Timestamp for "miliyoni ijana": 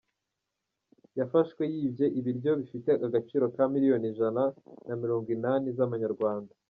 3.73-4.43